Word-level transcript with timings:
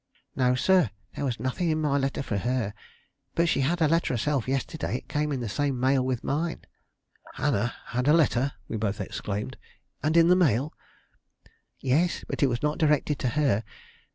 "No, 0.35 0.55
sir. 0.55 0.89
There 1.15 1.25
was 1.25 1.39
nothing 1.39 1.69
in 1.69 1.79
my 1.79 1.95
letter 1.95 2.23
for 2.23 2.37
her; 2.37 2.73
but 3.35 3.47
she 3.47 3.59
had 3.61 3.83
a 3.83 3.87
letter 3.87 4.15
herself 4.15 4.47
yesterday. 4.47 4.95
It 4.95 5.07
came 5.07 5.31
in 5.31 5.41
the 5.41 5.47
same 5.47 5.79
mail 5.79 6.03
with 6.03 6.23
mine." 6.23 6.61
"Hannah 7.35 7.75
had 7.85 8.07
a 8.07 8.13
letter!" 8.13 8.53
we 8.67 8.77
both 8.77 8.99
exclaimed; 8.99 9.57
"and 10.01 10.17
in 10.17 10.27
the 10.27 10.35
mail?" 10.35 10.73
"Yes; 11.81 12.25
but 12.27 12.41
it 12.41 12.47
was 12.47 12.63
not 12.63 12.79
directed 12.79 13.19
to 13.19 13.27
her. 13.37 13.63